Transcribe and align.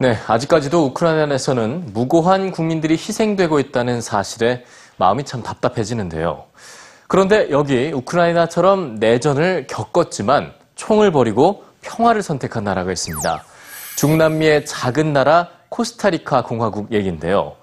네, 0.00 0.16
아직까지도 0.28 0.84
우크라이나에서는 0.86 1.90
무고한 1.92 2.52
국민들이 2.52 2.94
희생되고 2.94 3.58
있다는 3.58 4.00
사실에 4.00 4.64
마음이 4.96 5.24
참 5.24 5.42
답답해지는데요. 5.42 6.44
그런데 7.08 7.50
여기 7.50 7.90
우크라이나처럼 7.92 9.00
내전을 9.00 9.66
겪었지만 9.66 10.52
총을 10.76 11.10
버리고 11.10 11.64
평화를 11.80 12.22
선택한 12.22 12.62
나라가 12.62 12.92
있습니다. 12.92 13.42
중남미의 13.96 14.66
작은 14.66 15.12
나라 15.12 15.48
코스타리카 15.68 16.44
공화국 16.44 16.92
얘기인데요. 16.92 17.56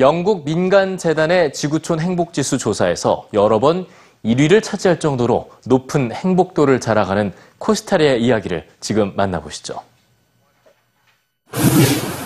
영국 0.00 0.44
민간재단의 0.44 1.52
지구촌 1.52 2.00
행복지수 2.00 2.58
조사에서 2.58 3.28
여러 3.32 3.60
번 3.60 3.86
1위를 4.24 4.60
차지할 4.60 4.98
정도로 4.98 5.50
높은 5.66 6.10
행복도를 6.10 6.80
자랑하는 6.80 7.32
코스타리아의 7.58 8.24
이야기를 8.24 8.66
지금 8.80 9.12
만나보시죠. 9.14 9.80
you 11.52 12.25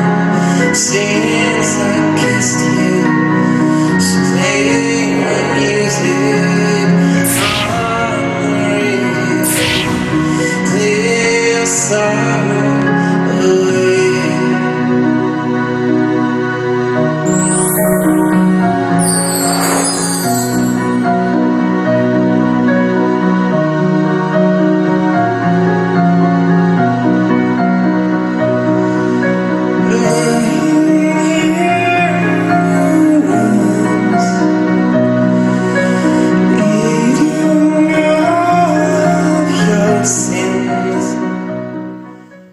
see. 0.73 1.20